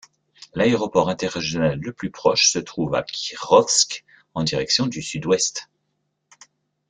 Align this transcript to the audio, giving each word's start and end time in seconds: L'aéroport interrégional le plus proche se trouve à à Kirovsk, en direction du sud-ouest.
L'aéroport 0.55 1.09
interrégional 1.09 1.79
le 1.79 1.93
plus 1.93 2.09
proche 2.09 2.49
se 2.49 2.57
trouve 2.57 2.95
à 2.95 3.01
à 3.01 3.03
Kirovsk, 3.03 4.03
en 4.33 4.43
direction 4.43 4.87
du 4.87 4.99
sud-ouest. 5.03 5.69